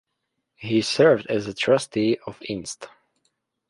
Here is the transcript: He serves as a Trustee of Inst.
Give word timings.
He 0.55 0.81
serves 0.81 1.27
as 1.27 1.45
a 1.45 1.53
Trustee 1.53 2.17
of 2.25 2.41
Inst. 2.49 2.87